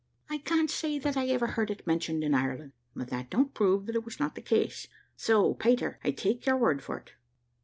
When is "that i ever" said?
0.97-1.45